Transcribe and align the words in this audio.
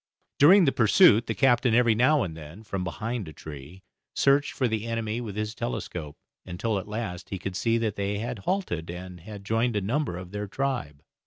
During 0.39 0.65
the 0.65 0.71
pursuit 0.71 1.27
the 1.27 1.35
captain 1.35 1.75
every 1.75 1.93
now 1.93 2.23
and 2.23 2.35
then, 2.35 2.63
from 2.63 2.83
behind 2.83 3.27
a 3.27 3.33
tree, 3.33 3.83
searched 4.15 4.51
for 4.53 4.67
the 4.67 4.87
enemy 4.87 5.21
with 5.21 5.35
his 5.35 5.53
telescope, 5.53 6.17
until 6.43 6.79
at 6.79 6.87
last 6.87 7.29
he 7.29 7.37
could 7.37 7.55
see 7.55 7.77
that 7.77 7.97
they 7.97 8.17
had 8.17 8.39
halted, 8.39 8.89
and 8.89 9.19
had 9.19 9.45
joined 9.45 9.75
a 9.75 9.79
number 9.81 10.17
of 10.17 10.31
their 10.31 10.47
tribe. 10.47 11.03